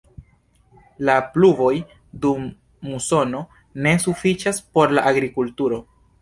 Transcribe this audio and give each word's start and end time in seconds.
La 1.09 1.17
pluvoj 1.35 1.73
dum 2.23 2.47
musono 2.87 3.43
ne 3.89 3.95
sufiĉas 4.07 4.63
por 4.79 4.97
la 4.99 5.05
agrikulturo. 5.13 5.81